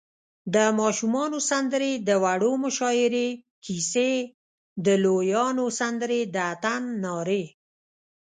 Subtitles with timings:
[0.53, 3.29] د ماشومانو سندرې، د وړو مشاعرې،
[3.65, 4.13] کیسی،
[4.85, 7.43] د لویانو سندرې، د اتڼ نارې